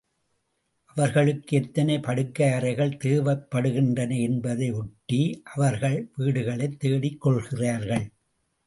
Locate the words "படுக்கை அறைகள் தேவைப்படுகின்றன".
1.99-4.21